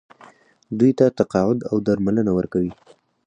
[0.79, 2.71] دوی ته تقاعد او درملنه ورکوي.